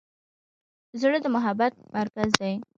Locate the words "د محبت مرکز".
1.21-2.29